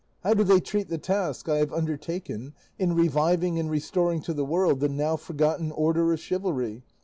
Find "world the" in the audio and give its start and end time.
4.43-4.89